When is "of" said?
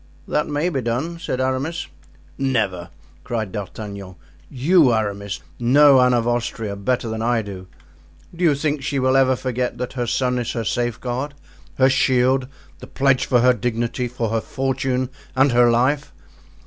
6.15-6.27